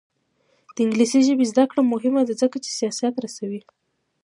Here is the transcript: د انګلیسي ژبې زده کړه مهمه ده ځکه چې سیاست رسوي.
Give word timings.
د 0.73 0.75
انګلیسي 0.85 1.19
ژبې 1.27 1.45
زده 1.51 1.63
کړه 1.69 1.81
مهمه 1.93 2.21
ده 2.27 2.33
ځکه 2.41 2.57
چې 2.63 2.69
سیاست 2.79 3.13
رسوي. 3.25 3.61